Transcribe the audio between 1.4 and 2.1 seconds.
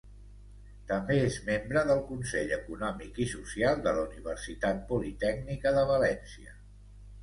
membre del